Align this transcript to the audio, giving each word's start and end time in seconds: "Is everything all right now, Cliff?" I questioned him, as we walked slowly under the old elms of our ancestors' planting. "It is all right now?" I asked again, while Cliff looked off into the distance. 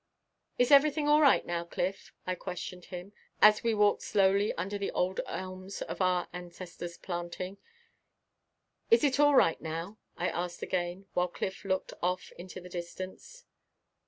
"Is 0.57 0.71
everything 0.71 1.07
all 1.07 1.21
right 1.21 1.45
now, 1.45 1.63
Cliff?" 1.63 2.11
I 2.25 2.33
questioned 2.33 2.85
him, 2.85 3.13
as 3.39 3.61
we 3.61 3.75
walked 3.75 4.01
slowly 4.01 4.51
under 4.53 4.79
the 4.79 4.89
old 4.93 5.21
elms 5.27 5.83
of 5.83 6.01
our 6.01 6.27
ancestors' 6.33 6.97
planting. 6.97 7.59
"It 8.89 9.03
is 9.03 9.19
all 9.19 9.35
right 9.35 9.61
now?" 9.61 9.99
I 10.17 10.27
asked 10.27 10.63
again, 10.63 11.05
while 11.13 11.27
Cliff 11.27 11.63
looked 11.63 11.93
off 12.01 12.31
into 12.35 12.59
the 12.59 12.67
distance. 12.67 13.45